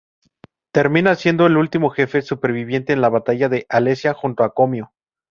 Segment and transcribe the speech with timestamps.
[0.71, 4.91] Termina siendo el último jefe superviviente en la batalla de alesia junto a Comio.